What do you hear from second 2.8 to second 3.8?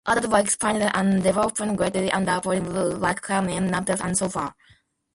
like Quelimane,